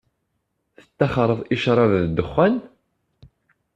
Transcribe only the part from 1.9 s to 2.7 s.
d dexxan?